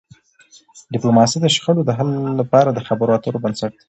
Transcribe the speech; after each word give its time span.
ډيپلوماسي 0.93 1.37
د 1.41 1.45
شخړو 1.55 1.81
د 1.85 1.91
حل 1.97 2.09
لپاره 2.39 2.69
د 2.71 2.79
خبرو 2.87 3.15
اترو 3.17 3.43
بنسټ 3.43 3.71
دی. 3.73 3.79